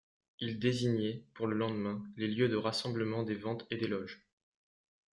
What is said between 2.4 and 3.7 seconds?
de rassemblement des Ventes